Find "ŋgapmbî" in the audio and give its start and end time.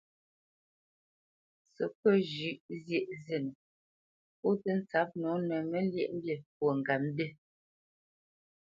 6.79-7.25